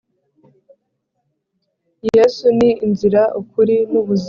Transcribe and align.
Yesu 2.15 2.45
ni 2.57 2.69
inzira, 2.85 3.21
ukuri, 3.41 3.75
n’ubuzima 3.91 4.19